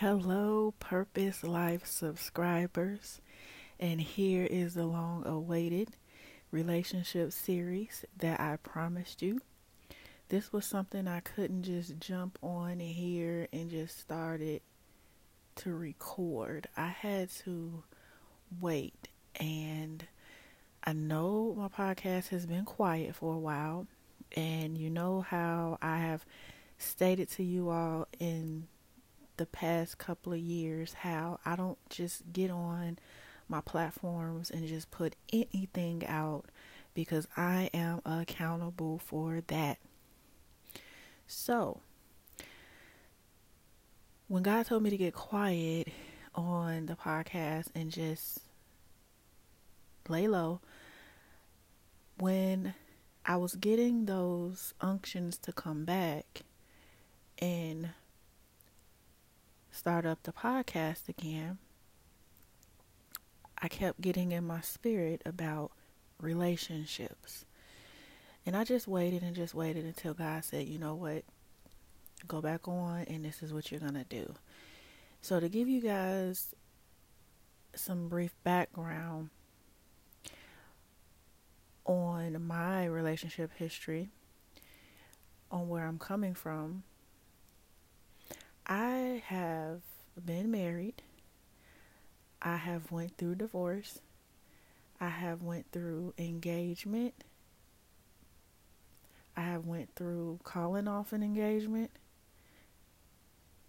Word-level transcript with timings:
Hello, 0.00 0.74
Purpose 0.78 1.42
Life 1.42 1.86
subscribers, 1.86 3.22
and 3.80 3.98
here 3.98 4.44
is 4.44 4.74
the 4.74 4.84
long 4.84 5.26
awaited 5.26 5.96
relationship 6.50 7.32
series 7.32 8.04
that 8.18 8.38
I 8.38 8.56
promised 8.56 9.22
you. 9.22 9.40
This 10.28 10.52
was 10.52 10.66
something 10.66 11.08
I 11.08 11.20
couldn't 11.20 11.62
just 11.62 11.98
jump 11.98 12.38
on 12.42 12.78
here 12.78 13.48
and 13.54 13.70
just 13.70 13.98
start 13.98 14.42
it 14.42 14.60
to 15.56 15.72
record. 15.72 16.66
I 16.76 16.88
had 16.88 17.30
to 17.46 17.82
wait, 18.60 19.08
and 19.40 20.06
I 20.84 20.92
know 20.92 21.54
my 21.56 21.68
podcast 21.68 22.28
has 22.28 22.44
been 22.44 22.66
quiet 22.66 23.14
for 23.14 23.32
a 23.32 23.38
while, 23.38 23.86
and 24.36 24.76
you 24.76 24.90
know 24.90 25.22
how 25.22 25.78
I 25.80 25.96
have 26.00 26.26
stated 26.76 27.30
to 27.30 27.42
you 27.42 27.70
all 27.70 28.08
in 28.20 28.68
the 29.36 29.46
past 29.46 29.98
couple 29.98 30.32
of 30.32 30.38
years 30.38 30.92
how 30.92 31.38
I 31.44 31.56
don't 31.56 31.78
just 31.90 32.32
get 32.32 32.50
on 32.50 32.98
my 33.48 33.60
platforms 33.60 34.50
and 34.50 34.66
just 34.66 34.90
put 34.90 35.14
anything 35.32 36.04
out 36.06 36.46
because 36.94 37.28
I 37.36 37.70
am 37.74 38.00
accountable 38.04 38.98
for 38.98 39.42
that. 39.48 39.78
So, 41.26 41.80
when 44.28 44.42
God 44.42 44.66
told 44.66 44.82
me 44.82 44.90
to 44.90 44.96
get 44.96 45.14
quiet 45.14 45.88
on 46.34 46.86
the 46.86 46.94
podcast 46.94 47.66
and 47.74 47.90
just 47.90 48.40
lay 50.08 50.26
low, 50.26 50.60
when 52.18 52.74
I 53.24 53.36
was 53.36 53.54
getting 53.56 54.06
those 54.06 54.72
unctions 54.80 55.36
to 55.38 55.52
come 55.52 55.84
back 55.84 56.42
and 57.38 57.90
start 59.76 60.06
up 60.06 60.22
the 60.22 60.32
podcast 60.32 61.06
again, 61.06 61.58
I 63.60 63.68
kept 63.68 64.00
getting 64.00 64.32
in 64.32 64.46
my 64.46 64.62
spirit 64.62 65.20
about 65.26 65.70
relationships. 66.18 67.44
And 68.46 68.56
I 68.56 68.64
just 68.64 68.88
waited 68.88 69.22
and 69.22 69.36
just 69.36 69.54
waited 69.54 69.84
until 69.84 70.14
God 70.14 70.44
said, 70.44 70.66
you 70.66 70.78
know 70.78 70.94
what? 70.94 71.24
Go 72.26 72.40
back 72.40 72.66
on, 72.66 73.02
and 73.02 73.22
this 73.22 73.42
is 73.42 73.52
what 73.52 73.70
you're 73.70 73.80
going 73.80 73.94
to 73.94 74.04
do. 74.04 74.34
So, 75.20 75.40
to 75.40 75.48
give 75.48 75.68
you 75.68 75.82
guys 75.82 76.54
some 77.74 78.08
brief 78.08 78.34
background 78.42 79.28
on 81.84 82.46
my 82.46 82.86
relationship 82.86 83.50
history, 83.56 84.08
on 85.50 85.68
where 85.68 85.86
I'm 85.86 85.98
coming 85.98 86.34
from, 86.34 86.84
I 88.66 89.22
have 89.26 89.82
been 90.24 90.50
married. 90.50 91.02
I 92.42 92.56
have 92.56 92.90
went 92.90 93.16
through 93.16 93.36
divorce. 93.36 94.00
I 95.00 95.08
have 95.08 95.42
went 95.42 95.70
through 95.70 96.14
engagement. 96.18 97.14
I 99.36 99.42
have 99.42 99.66
went 99.66 99.94
through 99.94 100.40
calling 100.42 100.88
off 100.88 101.12
an 101.12 101.22
engagement, 101.22 101.90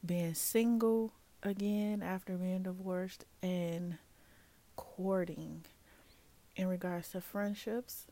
being 0.04 0.34
single 0.34 1.12
again 1.44 2.02
after 2.02 2.36
being 2.36 2.64
divorced 2.64 3.26
and 3.44 3.98
courting. 4.78 5.66
In 6.56 6.68
regards 6.68 7.10
to 7.10 7.22
friendships, 7.22 8.08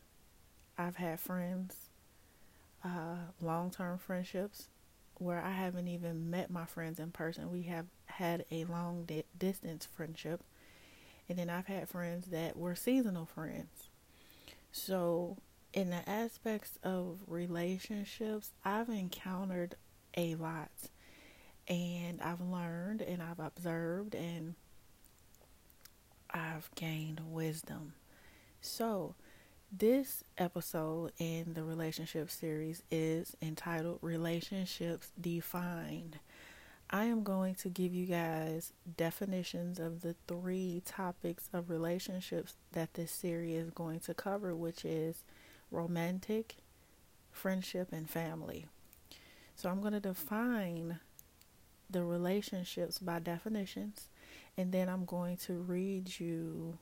I've 0.78 0.96
had 0.96 1.18
friends, 1.18 1.88
uh, 2.84 3.16
long 3.40 3.70
term 3.70 3.98
friendships 3.98 4.68
where 5.20 5.42
I 5.42 5.52
haven't 5.52 5.88
even 5.88 6.30
met 6.30 6.50
my 6.50 6.64
friends 6.64 6.98
in 6.98 7.10
person. 7.10 7.50
We 7.50 7.62
have 7.62 7.86
had 8.06 8.44
a 8.50 8.64
long 8.64 9.04
di- 9.04 9.24
distance 9.38 9.86
friendship. 9.86 10.42
And 11.28 11.38
then 11.38 11.50
I've 11.50 11.66
had 11.66 11.88
friends 11.88 12.28
that 12.28 12.56
were 12.56 12.74
seasonal 12.74 13.26
friends. 13.26 13.88
So, 14.70 15.38
in 15.72 15.90
the 15.90 16.08
aspects 16.08 16.78
of 16.82 17.18
relationships, 17.26 18.52
I've 18.64 18.88
encountered 18.88 19.74
a 20.16 20.34
lot. 20.36 20.70
And 21.68 22.20
I've 22.22 22.40
learned 22.40 23.02
and 23.02 23.20
I've 23.22 23.40
observed 23.40 24.14
and 24.14 24.54
I've 26.30 26.70
gained 26.74 27.20
wisdom. 27.32 27.94
So, 28.60 29.14
this 29.78 30.24
episode 30.38 31.12
in 31.18 31.52
the 31.52 31.62
relationship 31.62 32.30
series 32.30 32.82
is 32.90 33.36
entitled 33.42 33.98
Relationships 34.00 35.10
Defined. 35.20 36.18
I 36.88 37.04
am 37.06 37.22
going 37.22 37.56
to 37.56 37.68
give 37.68 37.92
you 37.92 38.06
guys 38.06 38.72
definitions 38.96 39.78
of 39.78 40.00
the 40.00 40.14
three 40.28 40.82
topics 40.86 41.50
of 41.52 41.68
relationships 41.68 42.54
that 42.72 42.94
this 42.94 43.10
series 43.10 43.64
is 43.64 43.70
going 43.70 44.00
to 44.00 44.14
cover, 44.14 44.54
which 44.54 44.84
is 44.84 45.24
romantic, 45.70 46.56
friendship, 47.30 47.88
and 47.92 48.08
family. 48.08 48.66
So 49.56 49.68
I'm 49.68 49.80
going 49.80 49.94
to 49.94 50.00
define 50.00 51.00
the 51.90 52.02
relationships 52.02 52.98
by 52.98 53.18
definitions, 53.18 54.08
and 54.56 54.72
then 54.72 54.88
I'm 54.88 55.04
going 55.04 55.36
to 55.38 55.54
read 55.54 56.18
you 56.18 56.78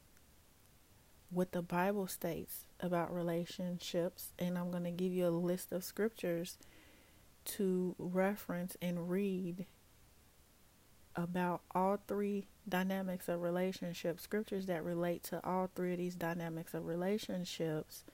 what 1.34 1.52
the 1.52 1.62
Bible 1.62 2.06
states 2.06 2.66
about 2.80 3.14
relationships, 3.14 4.32
and 4.38 4.56
I'm 4.56 4.70
going 4.70 4.84
to 4.84 4.90
give 4.90 5.12
you 5.12 5.26
a 5.26 5.28
list 5.28 5.72
of 5.72 5.84
scriptures 5.84 6.56
to 7.44 7.94
reference 7.98 8.76
and 8.80 9.10
read 9.10 9.66
about 11.16 11.60
all 11.74 11.98
three 12.06 12.46
dynamics 12.68 13.28
of 13.28 13.42
relationships, 13.42 14.22
scriptures 14.22 14.66
that 14.66 14.84
relate 14.84 15.22
to 15.24 15.44
all 15.46 15.70
three 15.74 15.92
of 15.92 15.98
these 15.98 16.14
dynamics 16.14 16.74
of 16.74 16.86
relationships 16.86 18.04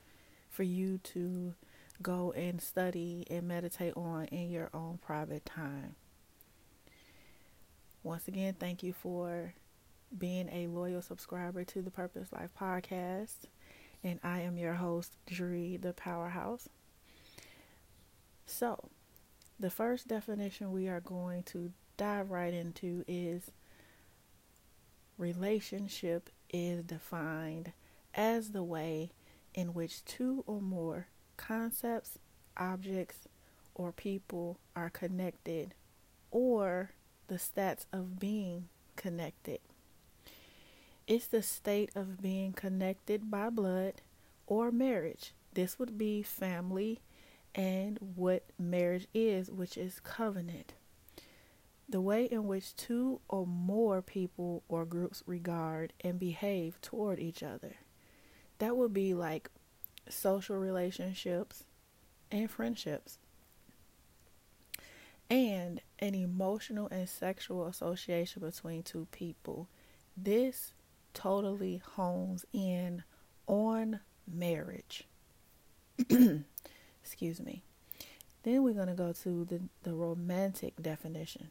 for 0.49 0.63
you 0.63 0.99
to 0.99 1.55
go 2.03 2.33
and 2.33 2.61
study 2.61 3.27
and 3.31 3.47
meditate 3.47 3.97
on 3.97 4.25
in 4.27 4.51
your 4.51 4.71
own 4.75 4.99
private 5.05 5.45
time. 5.45 5.95
Once 8.03 8.27
again, 8.29 8.55
thank 8.59 8.83
you 8.83 8.93
for 8.93 9.53
being 10.17 10.49
a 10.49 10.67
loyal 10.67 11.03
subscriber 11.03 11.65
to 11.65 11.83
the 11.83 11.91
Purpose 11.91 12.33
Life 12.33 12.51
podcast. 12.59 13.47
And 14.03 14.19
I 14.23 14.41
am 14.41 14.57
your 14.57 14.75
host, 14.75 15.17
Dri, 15.27 15.77
the 15.77 15.93
Powerhouse. 15.93 16.69
So, 18.47 18.89
the 19.59 19.71
first 19.71 20.09
definition 20.09 20.73
we 20.73 20.89
are 20.89 21.01
going 21.01 21.43
to 21.45 21.73
dive 21.97 22.31
right 22.31 22.55
into 22.55 23.05
is 23.07 23.51
relationship 25.19 26.31
is 26.53 26.83
defined 26.83 27.73
as 28.15 28.51
the 28.51 28.63
way 28.63 29.11
in 29.55 29.75
which 29.75 30.05
two 30.05 30.43
or 30.47 30.61
more 30.61 31.09
concepts, 31.37 32.19
objects, 32.57 33.29
or 33.75 33.93
people 33.93 34.59
are 34.75 34.91
connected 34.91 35.75
or 36.31 36.91
the 37.29 37.37
stats 37.37 37.87
of 37.93 38.19
being 38.19 38.69
connected. 38.97 39.61
It's 41.11 41.27
the 41.27 41.43
state 41.43 41.91
of 41.97 42.23
being 42.23 42.53
connected 42.53 43.33
by 43.33 43.51
blood 43.51 43.95
or 44.47 44.71
marriage. 44.71 45.33
This 45.55 45.77
would 45.77 45.99
be 45.99 46.23
family 46.23 47.01
and 47.53 47.99
what 48.15 48.45
marriage 48.61 49.09
is, 49.13 49.51
which 49.51 49.77
is 49.77 49.99
covenant. 49.99 50.75
The 51.89 52.01
way 52.01 52.27
in 52.27 52.47
which 52.47 52.77
two 52.77 53.21
or 53.29 53.45
more 53.45 54.03
people 54.03 54.63
or 54.69 54.85
groups 54.85 55.25
regard 55.27 55.93
and 56.01 56.17
behave 56.17 56.81
toward 56.81 57.19
each 57.19 57.43
other. 57.43 57.75
That 58.61 58.77
would 58.77 58.93
be 58.93 59.13
like 59.13 59.51
social 60.09 60.59
relationships 60.59 61.65
and 62.31 62.49
friendships. 62.49 63.19
And 65.29 65.81
an 65.99 66.15
emotional 66.15 66.87
and 66.93 67.09
sexual 67.09 67.67
association 67.67 68.43
between 68.43 68.85
two 68.85 69.09
people. 69.11 69.67
This 70.17 70.73
totally 71.15 71.83
hones 71.95 72.45
in 72.53 73.03
on 73.47 74.01
marriage. 74.33 75.05
Excuse 77.03 77.41
me. 77.41 77.63
Then 78.43 78.63
we're 78.63 78.75
going 78.75 78.89
to 78.89 78.95
go 78.95 79.13
to 79.13 79.45
the, 79.45 79.61
the 79.83 79.95
romantic 79.95 80.81
definition. 80.81 81.51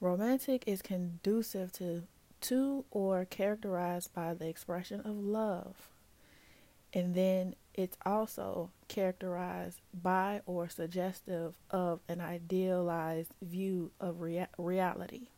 Romantic 0.00 0.64
is 0.66 0.82
conducive 0.82 1.72
to 1.72 2.04
to 2.40 2.84
or 2.90 3.24
characterized 3.26 4.14
by 4.14 4.34
the 4.34 4.48
expression 4.48 5.00
of 5.00 5.16
love. 5.16 5.90
And 6.92 7.14
then 7.14 7.54
it's 7.74 7.96
also 8.04 8.70
characterized 8.88 9.80
by 10.02 10.40
or 10.46 10.68
suggestive 10.68 11.54
of 11.70 12.00
an 12.08 12.20
idealized 12.20 13.32
view 13.42 13.90
of 14.00 14.20
rea- 14.20 14.48
reality. 14.58 15.28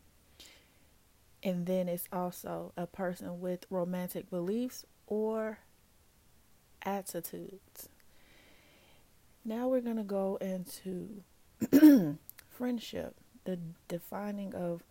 And 1.42 1.66
then 1.66 1.88
it's 1.88 2.08
also 2.12 2.72
a 2.76 2.86
person 2.86 3.40
with 3.40 3.66
romantic 3.68 4.30
beliefs 4.30 4.84
or 5.06 5.58
attitudes. 6.84 7.88
Now 9.44 9.66
we're 9.68 9.80
going 9.80 9.96
to 9.96 10.04
go 10.04 10.38
into 10.40 11.22
friendship. 12.48 13.16
the 13.44 13.58
defining 13.88 14.54
of 14.54 14.84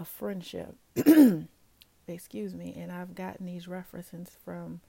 a 0.00 0.04
friendship. 0.04 0.76
Excuse 2.08 2.54
me, 2.54 2.74
and 2.78 2.92
I've 2.92 3.14
gotten 3.14 3.46
these 3.46 3.66
references 3.66 4.28
from 4.44 4.80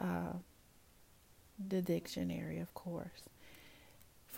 uh, 0.00 0.34
the 1.66 1.80
dictionary, 1.80 2.58
of 2.58 2.74
course. 2.74 3.22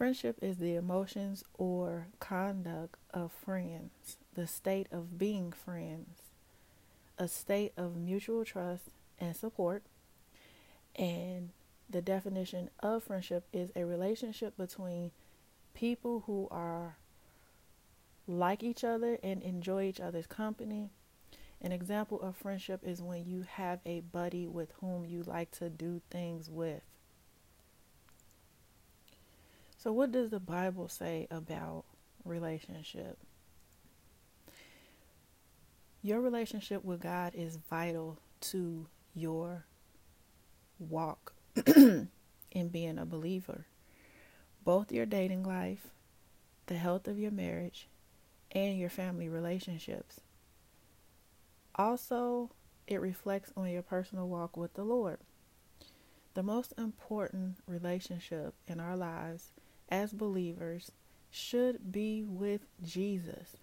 Friendship 0.00 0.38
is 0.40 0.56
the 0.56 0.76
emotions 0.76 1.44
or 1.58 2.06
conduct 2.20 2.96
of 3.12 3.32
friends, 3.32 4.16
the 4.32 4.46
state 4.46 4.86
of 4.90 5.18
being 5.18 5.52
friends, 5.52 6.22
a 7.18 7.28
state 7.28 7.74
of 7.76 7.98
mutual 7.98 8.42
trust 8.46 8.84
and 9.18 9.36
support. 9.36 9.82
And 10.96 11.50
the 11.90 12.00
definition 12.00 12.70
of 12.82 13.02
friendship 13.02 13.44
is 13.52 13.72
a 13.76 13.84
relationship 13.84 14.56
between 14.56 15.10
people 15.74 16.22
who 16.26 16.48
are 16.50 16.96
like 18.26 18.62
each 18.62 18.82
other 18.82 19.18
and 19.22 19.42
enjoy 19.42 19.84
each 19.84 20.00
other's 20.00 20.26
company. 20.26 20.88
An 21.60 21.72
example 21.72 22.22
of 22.22 22.36
friendship 22.36 22.80
is 22.82 23.02
when 23.02 23.26
you 23.26 23.42
have 23.42 23.80
a 23.84 24.00
buddy 24.00 24.46
with 24.46 24.72
whom 24.80 25.04
you 25.04 25.24
like 25.24 25.50
to 25.58 25.68
do 25.68 26.00
things 26.08 26.48
with. 26.48 26.80
So, 29.82 29.92
what 29.92 30.12
does 30.12 30.28
the 30.28 30.40
Bible 30.40 30.88
say 30.88 31.26
about 31.30 31.86
relationship? 32.26 33.16
Your 36.02 36.20
relationship 36.20 36.84
with 36.84 37.00
God 37.00 37.32
is 37.34 37.56
vital 37.56 38.18
to 38.42 38.88
your 39.14 39.64
walk 40.78 41.32
in 41.66 42.68
being 42.70 42.98
a 42.98 43.06
believer. 43.06 43.64
Both 44.66 44.92
your 44.92 45.06
dating 45.06 45.44
life, 45.44 45.86
the 46.66 46.76
health 46.76 47.08
of 47.08 47.18
your 47.18 47.30
marriage, 47.30 47.88
and 48.52 48.78
your 48.78 48.90
family 48.90 49.30
relationships. 49.30 50.20
Also, 51.74 52.50
it 52.86 53.00
reflects 53.00 53.50
on 53.56 53.70
your 53.70 53.82
personal 53.82 54.28
walk 54.28 54.58
with 54.58 54.74
the 54.74 54.84
Lord. 54.84 55.20
The 56.34 56.42
most 56.42 56.74
important 56.76 57.56
relationship 57.66 58.52
in 58.66 58.78
our 58.78 58.94
lives 58.94 59.52
as 59.90 60.12
believers 60.12 60.92
should 61.30 61.92
be 61.92 62.24
with 62.24 62.62
Jesus. 62.82 63.56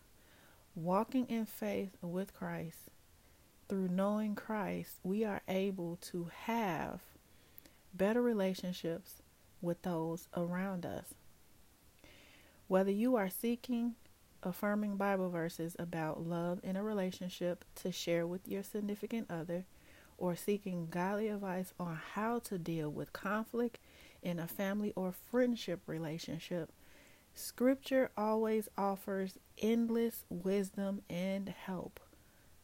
Walking 0.75 1.25
in 1.27 1.45
faith 1.45 1.97
with 2.01 2.33
Christ, 2.33 2.91
through 3.67 3.89
knowing 3.89 4.35
Christ, 4.35 4.99
we 5.03 5.25
are 5.25 5.41
able 5.47 5.97
to 6.11 6.29
have 6.43 7.01
better 7.93 8.21
relationships 8.21 9.21
with 9.61 9.81
those 9.81 10.27
around 10.35 10.85
us. 10.85 11.13
Whether 12.67 12.91
you 12.91 13.15
are 13.15 13.29
seeking 13.29 13.95
affirming 14.43 14.97
Bible 14.97 15.29
verses 15.29 15.75
about 15.79 16.25
love 16.25 16.59
in 16.63 16.75
a 16.75 16.83
relationship 16.83 17.65
to 17.75 17.91
share 17.91 18.27
with 18.27 18.47
your 18.47 18.63
significant 18.63 19.29
other, 19.29 19.65
or 20.17 20.35
seeking 20.35 20.87
godly 20.89 21.27
advice 21.27 21.73
on 21.79 21.99
how 22.13 22.39
to 22.39 22.57
deal 22.57 22.89
with 22.89 23.13
conflict 23.13 23.77
in 24.27 24.39
a 24.39 24.47
family 24.47 24.91
or 24.97 25.13
friendship 25.13 25.79
relationship, 25.87 26.69
Scripture 27.33 28.11
always 28.17 28.67
offers 28.77 29.37
endless 29.61 30.25
wisdom 30.29 31.01
and 31.09 31.47
help. 31.47 32.01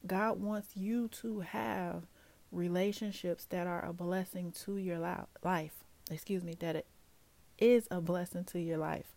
God 0.05 0.41
wants 0.41 0.75
you 0.75 1.07
to 1.21 1.39
have 1.39 2.03
relationships 2.51 3.45
that 3.45 3.65
are 3.65 3.85
a 3.85 3.93
blessing 3.93 4.51
to 4.65 4.75
your 4.75 4.99
life. 4.99 5.73
Excuse 6.11 6.43
me, 6.43 6.55
that 6.59 6.75
it 6.75 6.85
is 7.57 7.87
a 7.89 8.01
blessing 8.01 8.43
to 8.45 8.59
your 8.59 8.77
life. 8.77 9.13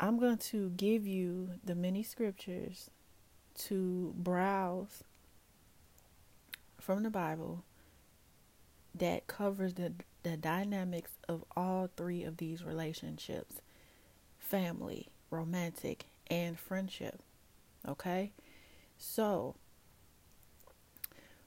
I'm 0.00 0.18
going 0.18 0.38
to 0.38 0.70
give 0.70 1.06
you 1.06 1.50
the 1.62 1.76
many 1.76 2.02
scriptures 2.02 2.90
to 3.66 4.12
browse 4.16 5.04
from 6.80 7.04
the 7.04 7.10
Bible 7.10 7.62
that 9.00 9.26
covers 9.26 9.74
the 9.74 9.92
the 10.22 10.36
dynamics 10.36 11.12
of 11.28 11.44
all 11.56 11.88
three 11.96 12.22
of 12.22 12.36
these 12.36 12.62
relationships 12.62 13.62
family, 14.38 15.08
romantic, 15.30 16.06
and 16.30 16.58
friendship. 16.58 17.22
Okay? 17.88 18.32
So, 18.98 19.54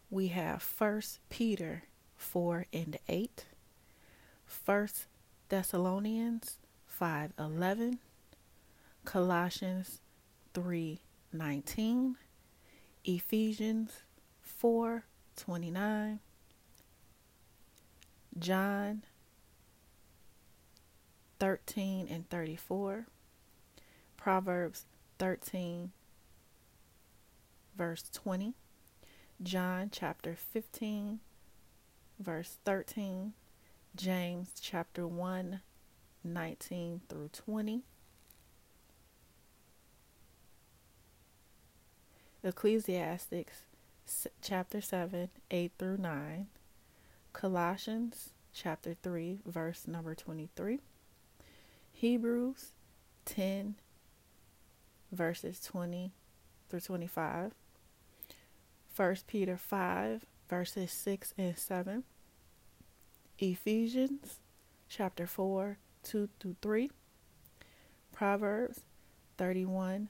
we 0.09 0.27
have 0.29 0.61
First 0.61 1.19
Peter 1.29 1.83
4 2.17 2.65
and 2.73 2.97
8, 3.07 3.45
First 4.45 5.06
Thessalonians 5.49 6.57
5:11, 6.88 7.99
Colossians 9.06 9.99
3:19, 10.53 12.15
Ephesians 13.03 13.91
4:29, 14.41 16.19
John 18.38 19.03
13 21.39 22.07
and 22.09 22.30
34, 22.30 23.06
Proverbs 24.18 24.85
13, 25.19 25.91
verse 27.77 28.03
20, 28.12 28.53
John 29.41 29.89
chapter 29.91 30.35
15, 30.35 31.19
verse 32.19 32.57
13, 32.65 33.33
James 33.95 34.53
chapter 34.59 35.07
1, 35.07 35.62
19 36.24 37.01
through 37.09 37.30
20, 37.33 37.83
Ecclesiastics 42.44 43.62
chapter 44.41 44.81
7, 44.81 45.30
8 45.51 45.71
through 45.77 45.97
9, 45.97 46.47
Colossians 47.33 48.30
chapter 48.53 48.95
3, 49.01 49.39
verse 49.45 49.88
number 49.88 50.15
23. 50.15 50.80
Hebrews 51.91 52.71
10, 53.25 53.75
verses 55.12 55.59
20 55.59 56.12
through 56.69 56.80
25. 56.80 57.51
1 58.95 59.15
Peter 59.27 59.57
5, 59.57 60.25
verses 60.47 60.91
6 60.91 61.33
and 61.38 61.57
7. 61.57 62.03
Ephesians 63.39 64.39
chapter 64.88 65.25
4, 65.25 65.77
2 66.03 66.30
through 66.39 66.56
3. 66.62 66.91
Proverbs 68.13 68.81
31, 69.38 70.09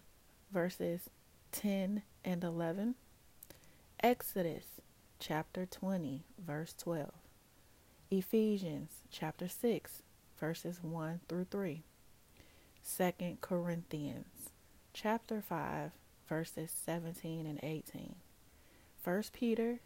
verses 0.52 1.10
10 1.54 2.02
and 2.26 2.44
11. 2.44 2.96
Exodus 4.02 4.66
chapter 5.26 5.66
20, 5.66 6.26
verse 6.38 6.76
12. 6.78 7.10
Ephesians 8.12 8.92
chapter 9.10 9.48
6, 9.48 10.02
verses 10.38 10.80
1 10.84 11.22
through 11.30 11.46
3. 11.50 11.82
2 12.98 13.38
Corinthians 13.40 14.50
chapter 14.94 15.42
5, 15.42 15.92
verses 16.28 16.72
17 16.86 17.46
and 17.46 17.58
18. 17.64 18.16
1 19.02 19.24
Peter 19.32 19.80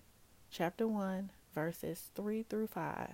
chapter 0.49 0.87
1, 0.87 1.29
verses 1.53 2.05
3 2.15 2.41
through 2.49 2.65
5. 2.65 3.11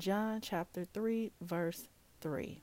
John 0.00 0.40
chapter 0.40 0.84
3, 0.92 1.30
verse 1.40 1.86
3. 2.20 2.58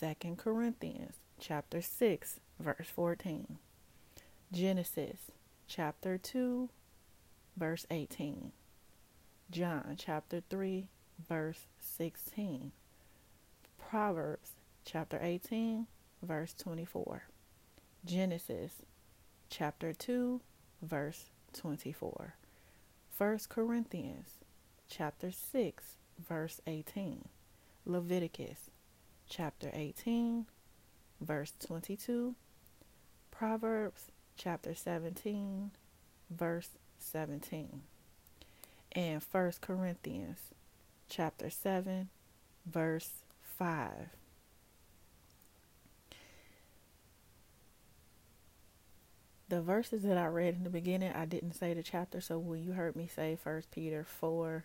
2 0.00 0.34
Corinthians 0.36 1.14
chapter 1.38 1.80
6, 1.80 2.40
verse 2.58 2.88
14. 2.92 3.58
Genesis 4.50 5.18
chapter 5.68 6.18
2, 6.18 6.70
verse 7.58 7.86
18. 7.90 8.52
John 9.50 9.96
chapter 9.98 10.42
3, 10.48 10.88
verse 11.28 11.66
16. 11.80 12.72
Proverbs 13.78 14.50
chapter 14.84 15.18
18, 15.20 15.86
verse 16.22 16.54
24. 16.54 17.24
Genesis 18.04 18.72
chapter 19.50 19.92
2, 19.92 20.40
verse 20.82 21.30
24. 21.54 22.34
1 23.16 23.38
Corinthians 23.48 24.28
chapter 24.88 25.32
6, 25.32 25.84
verse 26.28 26.60
18. 26.66 27.28
Leviticus 27.84 28.70
chapter 29.28 29.70
18, 29.72 30.46
verse 31.20 31.52
22. 31.66 32.34
Proverbs 33.30 34.10
chapter 34.36 34.74
17, 34.74 35.70
verse 36.30 36.70
17 36.98 37.82
and 38.92 39.22
First 39.22 39.60
Corinthians 39.60 40.38
chapter 41.08 41.50
7 41.50 42.08
verse 42.66 43.10
5. 43.58 43.90
The 49.48 49.62
verses 49.62 50.02
that 50.02 50.18
I 50.18 50.26
read 50.26 50.56
in 50.56 50.64
the 50.64 50.70
beginning, 50.70 51.12
I 51.12 51.24
didn't 51.24 51.54
say 51.54 51.72
the 51.72 51.82
chapter, 51.82 52.20
so 52.20 52.38
when 52.38 52.62
you 52.62 52.72
heard 52.72 52.94
me 52.94 53.06
say 53.06 53.38
First 53.42 53.70
Peter 53.70 54.04
4 54.04 54.64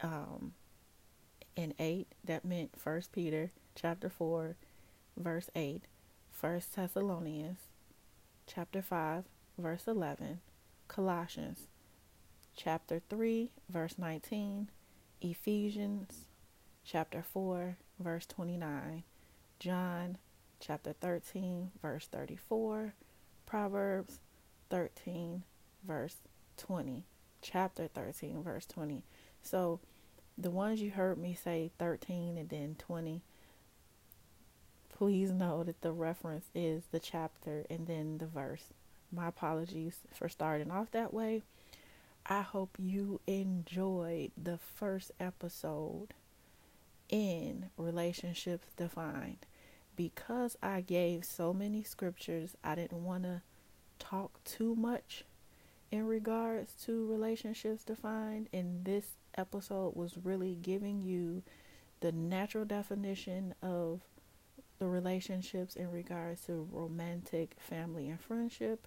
um, 0.00 0.54
and 1.56 1.72
8, 1.78 2.08
that 2.24 2.44
meant 2.44 2.80
First 2.80 3.12
Peter 3.12 3.52
chapter 3.76 4.08
4 4.08 4.56
verse 5.16 5.48
8, 5.54 5.82
1 6.40 6.60
Thessalonians 6.74 7.58
chapter 8.46 8.82
5, 8.82 9.24
verse 9.58 9.86
11, 9.86 10.40
Colossians 10.88 11.68
chapter 12.56 13.00
3, 13.08 13.50
verse 13.68 13.96
19, 13.98 14.70
Ephesians 15.20 16.26
chapter 16.84 17.22
4, 17.22 17.76
verse 17.98 18.26
29, 18.26 19.02
John 19.58 20.18
chapter 20.60 20.92
13, 20.92 21.70
verse 21.80 22.06
34, 22.06 22.94
Proverbs 23.46 24.18
13, 24.70 25.42
verse 25.86 26.16
20, 26.56 27.04
chapter 27.42 27.88
13, 27.88 28.42
verse 28.42 28.66
20. 28.66 29.04
So 29.42 29.80
the 30.36 30.50
ones 30.50 30.82
you 30.82 30.90
heard 30.90 31.18
me 31.18 31.34
say 31.34 31.70
13 31.78 32.36
and 32.36 32.48
then 32.48 32.76
20, 32.78 33.22
please 34.90 35.30
know 35.30 35.62
that 35.64 35.80
the 35.80 35.92
reference 35.92 36.50
is 36.54 36.84
the 36.90 37.00
chapter 37.00 37.64
and 37.70 37.86
then 37.86 38.18
the 38.18 38.26
verse. 38.26 38.72
My 39.12 39.28
apologies 39.28 40.00
for 40.12 40.28
starting 40.28 40.70
off 40.70 40.90
that 40.92 41.14
way. 41.14 41.42
I 42.26 42.40
hope 42.42 42.76
you 42.78 43.20
enjoyed 43.26 44.32
the 44.36 44.58
first 44.58 45.12
episode 45.20 46.08
in 47.08 47.70
Relationships 47.76 48.68
Defined. 48.76 49.46
Because 49.94 50.56
I 50.62 50.80
gave 50.82 51.24
so 51.24 51.54
many 51.54 51.82
scriptures, 51.82 52.56
I 52.62 52.74
didn't 52.74 53.04
want 53.04 53.22
to 53.22 53.42
talk 53.98 54.42
too 54.44 54.74
much 54.74 55.24
in 55.90 56.06
regards 56.06 56.74
to 56.84 57.06
relationships 57.06 57.84
defined. 57.84 58.48
And 58.52 58.84
this 58.84 59.12
episode 59.38 59.94
was 59.94 60.18
really 60.22 60.58
giving 60.60 61.00
you 61.00 61.42
the 62.00 62.12
natural 62.12 62.64
definition 62.64 63.54
of 63.62 64.00
the 64.78 64.86
relationships 64.86 65.76
in 65.76 65.90
regards 65.90 66.42
to 66.42 66.68
romantic, 66.70 67.56
family, 67.58 68.08
and 68.08 68.20
friendship, 68.20 68.86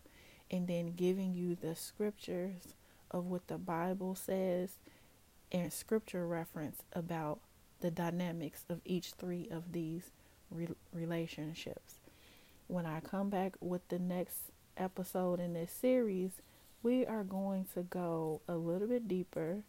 and 0.52 0.68
then 0.68 0.94
giving 0.96 1.34
you 1.34 1.56
the 1.56 1.76
scriptures 1.76 2.76
of 3.12 3.26
what 3.26 3.48
the 3.48 3.58
Bible 3.58 4.16
says 4.16 4.78
and 5.52 5.74
scripture 5.74 6.28
reference 6.28 6.84
about 6.94 7.40
the 7.82 7.92
dynamics 7.92 8.66
of 8.70 8.82
each 8.86 9.12
three 9.12 9.48
of 9.50 9.72
these 9.72 10.12
re- 10.52 10.68
relationships. 10.94 11.96
When 12.68 12.86
I 12.86 13.00
come 13.00 13.30
back 13.30 13.56
with 13.60 13.88
the 13.90 14.00
next 14.00 14.52
episode 14.78 15.40
in 15.40 15.54
this 15.54 15.72
series, 15.72 16.32
we 16.84 17.06
are 17.06 17.24
going 17.24 17.66
to 17.74 17.84
go 17.84 18.42
a 18.48 18.56
little 18.56 18.88
bit 18.88 19.08
deeper 19.08 19.64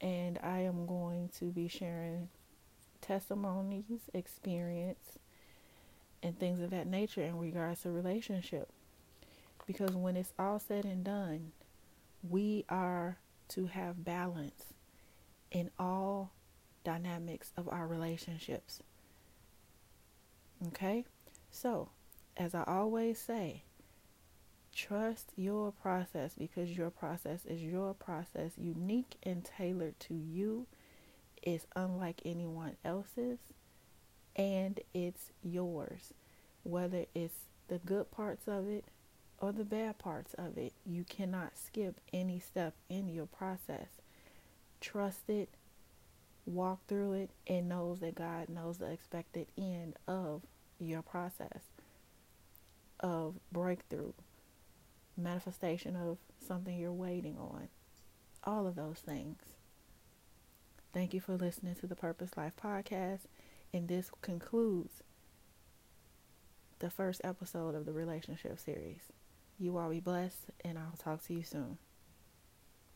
and 0.00 0.38
I 0.42 0.60
am 0.60 0.86
going 0.86 1.30
to 1.38 1.46
be 1.46 1.68
sharing 1.68 2.28
testimonies, 3.00 4.00
experience, 4.12 5.18
and 6.24 6.38
things 6.38 6.60
of 6.60 6.70
that 6.70 6.86
nature 6.86 7.22
in 7.22 7.38
regards 7.38 7.82
to 7.82 7.90
relationship. 7.90 8.70
Because 9.66 9.90
when 9.94 10.16
it's 10.16 10.32
all 10.38 10.58
said 10.58 10.84
and 10.84 11.04
done, 11.04 11.52
we 12.28 12.64
are 12.68 13.18
to 13.48 13.66
have 13.66 14.04
balance 14.04 14.72
in 15.50 15.70
all 15.78 16.32
dynamics 16.82 17.52
of 17.56 17.68
our 17.68 17.86
relationships. 17.86 18.82
Okay? 20.68 21.04
So, 21.50 21.90
as 22.36 22.54
I 22.54 22.64
always 22.66 23.18
say, 23.18 23.62
trust 24.74 25.32
your 25.36 25.72
process 25.72 26.34
because 26.36 26.76
your 26.76 26.90
process 26.90 27.44
is 27.44 27.62
your 27.62 27.94
process, 27.94 28.52
unique 28.56 29.16
and 29.22 29.44
tailored 29.44 30.00
to 30.00 30.14
you. 30.14 30.66
It's 31.42 31.66
unlike 31.76 32.22
anyone 32.24 32.76
else's, 32.84 33.38
and 34.36 34.80
it's 34.92 35.30
yours. 35.42 36.12
Whether 36.62 37.06
it's 37.14 37.34
the 37.68 37.78
good 37.78 38.10
parts 38.10 38.46
of 38.46 38.68
it 38.68 38.84
or 39.38 39.52
the 39.52 39.64
bad 39.64 39.98
parts 39.98 40.34
of 40.34 40.56
it. 40.56 40.72
You 40.86 41.04
cannot 41.04 41.56
skip 41.56 42.00
any 42.12 42.38
step 42.38 42.74
in 42.88 43.08
your 43.08 43.26
process. 43.26 43.88
Trust 44.80 45.28
it, 45.28 45.48
walk 46.46 46.80
through 46.86 47.12
it, 47.14 47.30
and 47.46 47.68
knows 47.68 48.00
that 48.00 48.14
God 48.14 48.48
knows 48.48 48.78
the 48.78 48.90
expected 48.90 49.46
end 49.58 49.96
of 50.06 50.42
your 50.78 51.02
process 51.02 51.60
of 53.00 53.34
breakthrough, 53.52 54.12
manifestation 55.16 55.96
of 55.96 56.18
something 56.46 56.76
you're 56.76 56.92
waiting 56.92 57.36
on. 57.38 57.68
All 58.44 58.66
of 58.66 58.76
those 58.76 58.98
things. 58.98 59.38
Thank 60.92 61.12
you 61.12 61.20
for 61.20 61.36
listening 61.36 61.74
to 61.76 61.86
the 61.86 61.96
Purpose 61.96 62.36
Life 62.36 62.52
podcast. 62.62 63.20
And 63.74 63.88
this 63.88 64.08
concludes 64.22 65.02
the 66.78 66.88
first 66.88 67.20
episode 67.24 67.74
of 67.74 67.86
the 67.86 67.92
relationship 67.92 68.60
series. 68.60 69.00
You 69.58 69.76
all 69.78 69.90
be 69.90 69.98
blessed, 69.98 70.46
and 70.64 70.78
I'll 70.78 70.96
talk 70.96 71.24
to 71.24 71.34
you 71.34 71.42
soon. 71.42 71.78